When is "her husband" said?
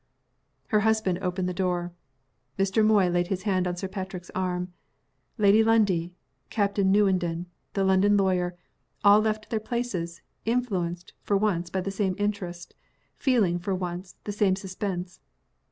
0.69-1.19